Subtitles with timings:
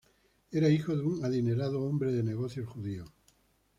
[0.51, 3.05] Era hijo de un adinerado hombre de negocios judío.